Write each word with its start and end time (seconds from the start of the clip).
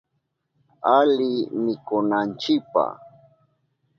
Ali 0.97 1.31
mikunanchipa. 1.63 2.85